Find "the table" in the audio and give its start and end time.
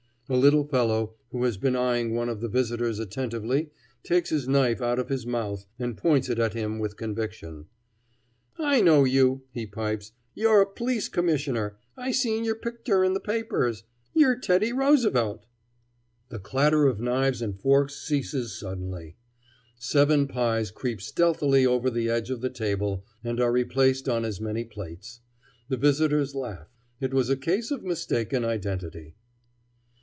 22.39-23.05